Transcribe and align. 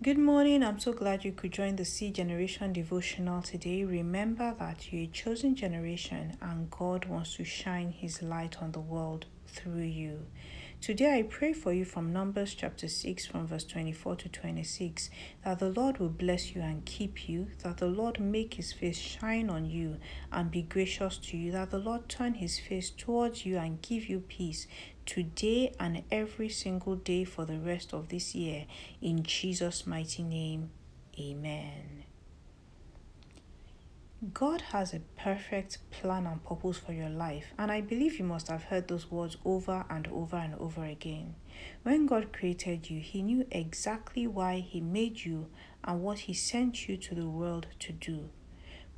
Good 0.00 0.16
morning. 0.16 0.62
I'm 0.62 0.78
so 0.78 0.92
glad 0.92 1.24
you 1.24 1.32
could 1.32 1.50
join 1.50 1.74
the 1.74 1.84
C 1.84 2.12
Generation 2.12 2.72
devotional 2.72 3.42
today. 3.42 3.82
Remember 3.82 4.54
that 4.56 4.92
you're 4.92 5.02
a 5.02 5.06
chosen 5.08 5.56
generation 5.56 6.36
and 6.40 6.70
God 6.70 7.06
wants 7.06 7.34
to 7.34 7.44
shine 7.44 7.90
His 7.90 8.22
light 8.22 8.62
on 8.62 8.70
the 8.70 8.78
world 8.78 9.26
through 9.48 9.80
you. 9.80 10.26
Today, 10.80 11.18
I 11.18 11.22
pray 11.22 11.52
for 11.52 11.72
you 11.72 11.84
from 11.84 12.12
Numbers 12.12 12.54
chapter 12.54 12.86
6, 12.86 13.26
from 13.26 13.48
verse 13.48 13.64
24 13.64 14.14
to 14.14 14.28
26, 14.28 15.10
that 15.44 15.58
the 15.58 15.70
Lord 15.70 15.98
will 15.98 16.08
bless 16.08 16.54
you 16.54 16.62
and 16.62 16.84
keep 16.84 17.28
you, 17.28 17.48
that 17.64 17.78
the 17.78 17.86
Lord 17.88 18.20
make 18.20 18.54
his 18.54 18.72
face 18.72 18.98
shine 18.98 19.50
on 19.50 19.66
you 19.66 19.96
and 20.30 20.48
be 20.48 20.62
gracious 20.62 21.18
to 21.18 21.36
you, 21.36 21.50
that 21.50 21.72
the 21.72 21.80
Lord 21.80 22.08
turn 22.08 22.34
his 22.34 22.60
face 22.60 22.90
towards 22.90 23.44
you 23.44 23.58
and 23.58 23.82
give 23.82 24.08
you 24.08 24.20
peace 24.20 24.68
today 25.08 25.72
and 25.80 26.02
every 26.10 26.50
single 26.50 26.94
day 26.94 27.24
for 27.24 27.46
the 27.46 27.58
rest 27.58 27.94
of 27.94 28.10
this 28.10 28.34
year. 28.34 28.66
In 29.00 29.22
Jesus' 29.22 29.86
mighty 29.86 30.22
name, 30.22 30.68
amen. 31.18 32.04
God 34.34 34.60
has 34.72 34.92
a 34.92 35.00
perfect 35.16 35.78
plan 35.90 36.26
and 36.26 36.44
purpose 36.44 36.76
for 36.76 36.92
your 36.92 37.08
life, 37.08 37.54
and 37.56 37.72
I 37.72 37.80
believe 37.80 38.18
you 38.18 38.26
must 38.26 38.48
have 38.48 38.64
heard 38.64 38.88
those 38.88 39.10
words 39.10 39.38
over 39.46 39.86
and 39.88 40.06
over 40.08 40.36
and 40.36 40.54
over 40.56 40.84
again. 40.84 41.36
When 41.84 42.04
God 42.04 42.30
created 42.30 42.90
you, 42.90 43.00
He 43.00 43.22
knew 43.22 43.46
exactly 43.50 44.26
why 44.26 44.58
He 44.58 44.82
made 44.82 45.24
you 45.24 45.46
and 45.84 46.02
what 46.02 46.18
He 46.18 46.34
sent 46.34 46.86
you 46.86 46.98
to 46.98 47.14
the 47.14 47.28
world 47.28 47.68
to 47.78 47.92
do. 47.92 48.28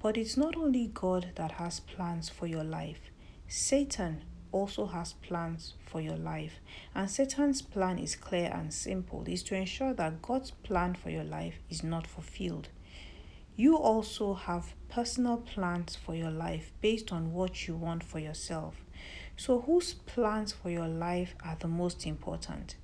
But 0.02 0.16
it's 0.16 0.36
not 0.36 0.56
only 0.56 0.90
God 0.92 1.32
that 1.36 1.52
has 1.52 1.78
plans 1.78 2.28
for 2.28 2.48
your 2.48 2.64
life, 2.64 3.12
Satan 3.46 4.22
also 4.52 4.86
has 4.86 5.12
plans 5.12 5.74
for 5.86 6.00
your 6.00 6.16
life. 6.16 6.60
And 6.94 7.10
Satan's 7.10 7.62
plan 7.62 7.98
is 7.98 8.16
clear 8.16 8.50
and 8.52 8.72
simple 8.72 9.24
is 9.26 9.42
to 9.44 9.54
ensure 9.54 9.94
that 9.94 10.22
God's 10.22 10.50
plan 10.50 10.94
for 10.94 11.10
your 11.10 11.24
life 11.24 11.60
is 11.68 11.82
not 11.82 12.06
fulfilled. 12.06 12.68
You 13.56 13.76
also 13.76 14.34
have 14.34 14.74
personal 14.88 15.36
plans 15.36 15.96
for 15.96 16.14
your 16.14 16.30
life 16.30 16.72
based 16.80 17.12
on 17.12 17.32
what 17.32 17.68
you 17.68 17.76
want 17.76 18.02
for 18.02 18.18
yourself. 18.18 18.74
So, 19.36 19.60
whose 19.62 19.94
plans 19.94 20.52
for 20.52 20.70
your 20.70 20.88
life 20.88 21.34
are 21.44 21.56
the 21.58 21.68
most 21.68 22.06
important? 22.06 22.76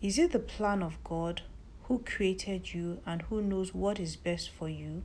Is 0.00 0.18
it 0.18 0.32
the 0.32 0.38
plan 0.38 0.82
of 0.82 1.02
God 1.04 1.42
who 1.84 2.00
created 2.00 2.74
you 2.74 3.00
and 3.06 3.22
who 3.22 3.40
knows 3.40 3.74
what 3.74 4.00
is 4.00 4.16
best 4.16 4.50
for 4.50 4.68
you? 4.68 5.02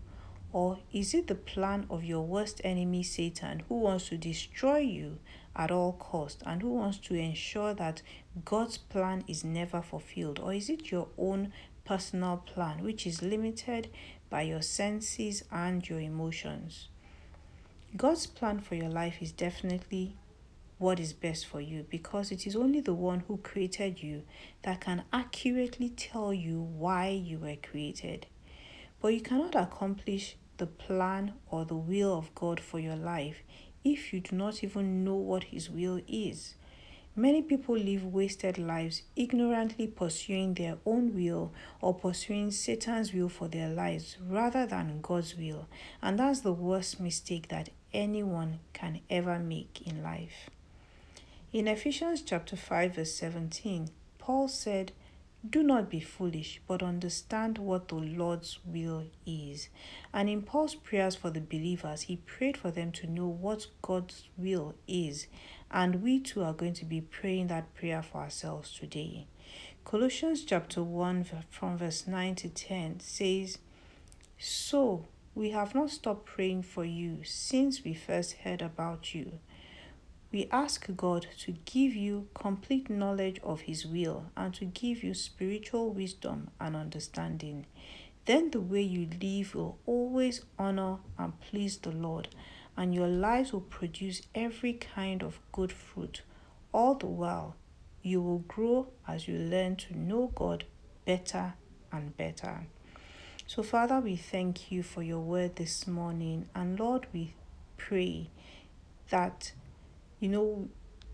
Or 0.53 0.79
is 0.91 1.13
it 1.13 1.27
the 1.27 1.35
plan 1.35 1.85
of 1.89 2.03
your 2.03 2.21
worst 2.21 2.61
enemy, 2.63 3.03
Satan, 3.03 3.63
who 3.67 3.79
wants 3.79 4.09
to 4.09 4.17
destroy 4.17 4.79
you 4.79 5.19
at 5.57 5.71
all 5.71 5.93
cost 5.93 6.43
and 6.45 6.61
who 6.61 6.69
wants 6.69 6.99
to 6.99 7.15
ensure 7.15 7.73
that 7.73 8.01
God's 8.45 8.77
plan 8.77 9.23
is 9.27 9.43
never 9.43 9.81
fulfilled? 9.81 10.39
Or 10.39 10.53
is 10.53 10.69
it 10.69 10.91
your 10.91 11.07
own 11.17 11.51
personal 11.83 12.37
plan, 12.37 12.83
which 12.83 13.07
is 13.07 13.21
limited 13.21 13.89
by 14.29 14.43
your 14.43 14.61
senses 14.61 15.43
and 15.51 15.87
your 15.89 15.99
emotions? 15.99 16.89
God's 17.95 18.27
plan 18.27 18.59
for 18.59 18.75
your 18.75 18.89
life 18.89 19.21
is 19.21 19.31
definitely 19.31 20.15
what 20.77 20.99
is 20.99 21.13
best 21.13 21.47
for 21.47 21.59
you 21.59 21.85
because 21.89 22.31
it 22.31 22.45
is 22.45 22.55
only 22.55 22.79
the 22.79 22.93
one 22.93 23.21
who 23.21 23.37
created 23.37 24.03
you 24.03 24.21
that 24.61 24.81
can 24.81 25.03
accurately 25.11 25.89
tell 25.89 26.31
you 26.33 26.61
why 26.61 27.07
you 27.07 27.39
were 27.39 27.55
created. 27.55 28.27
But 29.01 29.13
you 29.13 29.21
cannot 29.21 29.55
accomplish 29.55 30.35
the 30.57 30.67
plan 30.67 31.33
or 31.49 31.65
the 31.65 31.75
will 31.75 32.15
of 32.17 32.33
God 32.35 32.59
for 32.59 32.79
your 32.79 32.95
life 32.95 33.37
if 33.93 34.13
you 34.13 34.19
do 34.19 34.35
not 34.35 34.63
even 34.63 35.03
know 35.03 35.15
what 35.15 35.45
His 35.45 35.69
will 35.69 36.01
is. 36.07 36.55
Many 37.15 37.41
people 37.41 37.75
live 37.75 38.05
wasted 38.05 38.59
lives 38.59 39.01
ignorantly 39.15 39.87
pursuing 39.87 40.53
their 40.53 40.77
own 40.85 41.15
will 41.15 41.51
or 41.81 41.95
pursuing 41.95 42.51
Satan's 42.51 43.11
will 43.11 43.29
for 43.29 43.47
their 43.47 43.69
lives 43.69 44.17
rather 44.21 44.67
than 44.67 45.01
God's 45.01 45.35
will, 45.35 45.67
and 46.01 46.19
that's 46.19 46.41
the 46.41 46.53
worst 46.53 46.99
mistake 46.99 47.47
that 47.47 47.69
anyone 47.91 48.59
can 48.73 48.99
ever 49.09 49.39
make 49.39 49.81
in 49.87 50.03
life. 50.03 50.51
In 51.51 51.67
Ephesians 51.67 52.21
chapter 52.21 52.55
5 52.55 52.95
verse 52.95 53.15
17, 53.15 53.89
Paul 54.19 54.47
said, 54.47 54.91
do 55.49 55.63
not 55.63 55.89
be 55.89 55.99
foolish, 55.99 56.61
but 56.67 56.83
understand 56.83 57.57
what 57.57 57.87
the 57.87 57.95
Lord's 57.95 58.59
will 58.65 59.05
is. 59.25 59.69
And 60.13 60.29
in 60.29 60.41
Paul's 60.41 60.75
prayers 60.75 61.15
for 61.15 61.29
the 61.29 61.41
believers, 61.41 62.03
he 62.03 62.17
prayed 62.17 62.57
for 62.57 62.71
them 62.71 62.91
to 62.93 63.07
know 63.07 63.27
what 63.27 63.67
God's 63.81 64.25
will 64.37 64.75
is. 64.87 65.27
And 65.69 66.01
we 66.01 66.19
too 66.19 66.43
are 66.43 66.53
going 66.53 66.73
to 66.75 66.85
be 66.85 67.01
praying 67.01 67.47
that 67.47 67.73
prayer 67.73 68.01
for 68.01 68.19
ourselves 68.19 68.71
today. 68.73 69.27
Colossians 69.85 70.43
chapter 70.43 70.83
1, 70.83 71.25
from 71.49 71.77
verse 71.77 72.07
9 72.07 72.35
to 72.35 72.49
10 72.49 72.99
says, 72.99 73.57
So 74.37 75.05
we 75.33 75.51
have 75.51 75.75
not 75.75 75.91
stopped 75.91 76.25
praying 76.25 76.63
for 76.63 76.83
you 76.83 77.23
since 77.23 77.83
we 77.83 77.93
first 77.93 78.33
heard 78.43 78.61
about 78.61 79.13
you 79.13 79.39
we 80.37 80.47
ask 80.51 80.85
God 80.95 81.25
to 81.39 81.51
give 81.65 81.95
you 81.95 82.27
complete 82.35 82.91
knowledge 82.91 83.39
of 83.41 83.61
His 83.61 83.87
will 83.87 84.25
and 84.37 84.53
to 84.53 84.65
give 84.65 85.01
you 85.01 85.15
spiritual 85.15 85.89
wisdom 85.89 86.51
and 86.61 86.75
understanding. 86.75 87.65
Then 88.25 88.51
the 88.51 88.61
way 88.61 88.83
you 88.83 89.09
live 89.19 89.55
will 89.55 89.79
always 89.87 90.41
honor 90.59 90.97
and 91.17 91.41
please 91.41 91.77
the 91.77 91.89
Lord, 91.89 92.27
and 92.77 92.93
your 92.93 93.07
lives 93.07 93.51
will 93.51 93.61
produce 93.61 94.21
every 94.35 94.73
kind 94.73 95.23
of 95.23 95.39
good 95.51 95.71
fruit. 95.71 96.21
All 96.71 96.93
the 96.93 97.07
while, 97.07 97.55
you 98.03 98.21
will 98.21 98.43
grow 98.47 98.89
as 99.07 99.27
you 99.27 99.39
learn 99.39 99.75
to 99.77 99.97
know 99.97 100.31
God 100.35 100.65
better 101.03 101.55
and 101.91 102.15
better. 102.15 102.67
So, 103.47 103.63
Father, 103.63 103.99
we 103.99 104.15
thank 104.15 104.71
you 104.71 104.83
for 104.83 105.01
your 105.01 105.21
word 105.21 105.55
this 105.55 105.87
morning, 105.87 106.47
and 106.53 106.79
Lord, 106.79 107.07
we 107.11 107.33
pray 107.77 108.29
that 109.09 109.53
you 110.19 110.29
know, 110.29 110.67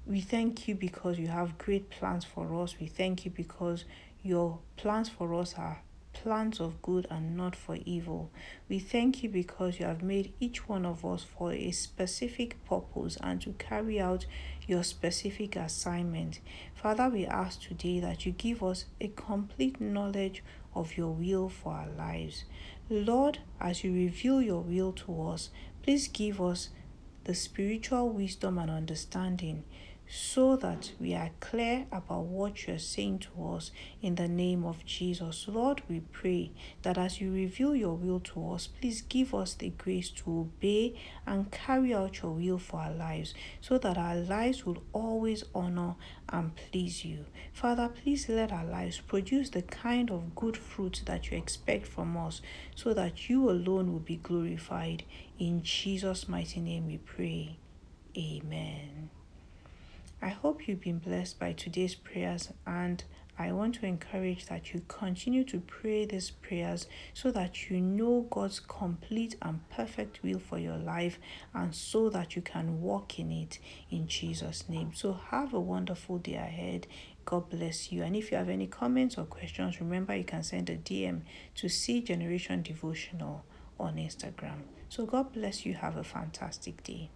we 0.05 0.21
thank 0.21 0.67
you 0.67 0.75
because 0.75 1.17
you 1.17 1.27
have 1.27 1.57
great 1.57 1.89
plans 1.89 2.25
for 2.25 2.61
us. 2.61 2.75
We 2.79 2.87
thank 2.87 3.25
you 3.25 3.31
because 3.31 3.85
your 4.21 4.59
plans 4.75 5.09
for 5.09 5.33
us 5.33 5.55
are 5.57 5.81
plans 6.13 6.59
of 6.59 6.81
good 6.81 7.07
and 7.09 7.35
not 7.35 7.55
for 7.55 7.77
evil. 7.85 8.31
We 8.69 8.79
thank 8.79 9.23
you 9.23 9.29
because 9.29 9.79
you 9.79 9.85
have 9.85 10.03
made 10.03 10.33
each 10.39 10.69
one 10.69 10.85
of 10.85 11.03
us 11.05 11.23
for 11.23 11.51
a 11.51 11.71
specific 11.71 12.63
purpose 12.65 13.17
and 13.21 13.41
to 13.41 13.53
carry 13.53 13.99
out 13.99 14.25
your 14.67 14.83
specific 14.83 15.55
assignment. 15.55 16.39
Father, 16.75 17.09
we 17.09 17.25
ask 17.25 17.61
today 17.61 17.99
that 17.99 18.25
you 18.25 18.31
give 18.31 18.63
us 18.63 18.85
a 19.01 19.07
complete 19.09 19.81
knowledge 19.81 20.43
of 20.75 20.97
your 20.97 21.11
will 21.11 21.49
for 21.49 21.73
our 21.73 21.89
lives. 21.89 22.45
Lord, 22.89 23.39
as 23.59 23.83
you 23.83 23.93
reveal 23.93 24.41
your 24.41 24.61
will 24.61 24.91
to 24.93 25.27
us, 25.27 25.49
please 25.81 26.07
give 26.07 26.41
us 26.41 26.69
the 27.25 27.33
spiritual 27.33 28.09
wisdom 28.09 28.57
and 28.57 28.69
understanding 28.69 29.63
so 30.15 30.55
that 30.55 30.91
we 30.99 31.15
are 31.15 31.31
clear 31.39 31.87
about 31.91 32.25
what 32.25 32.67
you 32.67 32.75
are 32.75 32.77
saying 32.77 33.17
to 33.17 33.47
us 33.47 33.71
in 33.99 34.13
the 34.13 34.27
name 34.27 34.63
of 34.63 34.85
Jesus. 34.85 35.47
Lord, 35.47 35.81
we 35.89 36.01
pray 36.01 36.51
that 36.83 36.99
as 36.99 37.19
you 37.19 37.33
reveal 37.33 37.75
your 37.75 37.95
will 37.95 38.19
to 38.19 38.51
us, 38.51 38.67
please 38.67 39.01
give 39.01 39.33
us 39.33 39.55
the 39.55 39.69
grace 39.69 40.11
to 40.11 40.41
obey 40.41 40.93
and 41.25 41.49
carry 41.49 41.95
out 41.95 42.21
your 42.21 42.33
will 42.33 42.59
for 42.59 42.81
our 42.81 42.93
lives 42.93 43.33
so 43.59 43.79
that 43.79 43.97
our 43.97 44.15
lives 44.15 44.67
will 44.67 44.83
always 44.93 45.45
honor 45.55 45.95
and 46.29 46.55
please 46.55 47.03
you. 47.03 47.25
Father, 47.51 47.89
please 47.89 48.29
let 48.29 48.51
our 48.51 48.65
lives 48.65 48.99
produce 48.99 49.49
the 49.49 49.63
kind 49.63 50.11
of 50.11 50.35
good 50.35 50.55
fruit 50.55 51.01
that 51.07 51.31
you 51.31 51.37
expect 51.39 51.87
from 51.87 52.15
us 52.15 52.39
so 52.75 52.93
that 52.93 53.31
you 53.31 53.49
alone 53.49 53.91
will 53.91 53.99
be 53.99 54.17
glorified. 54.17 55.05
In 55.39 55.63
Jesus' 55.63 56.29
mighty 56.29 56.59
name 56.59 56.85
we 56.85 56.99
pray. 56.99 57.57
Amen. 58.15 59.09
I 60.23 60.29
hope 60.29 60.69
you've 60.69 60.79
been 60.79 60.99
blessed 60.99 61.37
by 61.37 61.51
today's 61.51 61.95
prayers 61.95 62.53
and 62.65 63.03
I 63.37 63.51
want 63.51 63.75
to 63.75 63.85
encourage 63.85 64.45
that 64.45 64.73
you 64.73 64.81
continue 64.87 65.43
to 65.43 65.59
pray 65.59 66.05
these 66.05 66.31
prayers 66.31 66.87
so 67.13 67.29
that 67.31 67.69
you 67.69 67.81
know 67.81 68.25
God's 68.29 68.61
complete 68.61 69.35
and 69.41 69.67
perfect 69.69 70.23
will 70.23 70.39
for 70.39 70.57
your 70.57 70.77
life 70.77 71.19
and 71.53 71.75
so 71.75 72.09
that 72.11 72.37
you 72.37 72.41
can 72.41 72.81
walk 72.81 73.19
in 73.19 73.33
it 73.33 73.59
in 73.91 74.07
Jesus' 74.07 74.69
name. 74.69 74.93
So, 74.95 75.11
have 75.11 75.53
a 75.53 75.59
wonderful 75.59 76.19
day 76.19 76.35
ahead. 76.35 76.87
God 77.25 77.49
bless 77.49 77.91
you. 77.91 78.03
And 78.03 78.15
if 78.15 78.31
you 78.31 78.37
have 78.37 78.47
any 78.47 78.67
comments 78.67 79.17
or 79.17 79.25
questions, 79.25 79.81
remember 79.81 80.15
you 80.15 80.23
can 80.23 80.43
send 80.43 80.69
a 80.69 80.77
DM 80.77 81.23
to 81.55 81.67
C 81.67 82.01
Generation 82.01 82.61
Devotional 82.61 83.43
on 83.77 83.97
Instagram. 83.97 84.61
So, 84.87 85.05
God 85.05 85.33
bless 85.33 85.65
you. 85.65 85.73
Have 85.73 85.97
a 85.97 86.03
fantastic 86.05 86.81
day. 86.81 87.09